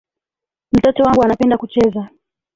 Mtoto 0.73 1.03
wangu 1.03 1.23
anapenda 1.23 1.57
kucheza 1.57 2.09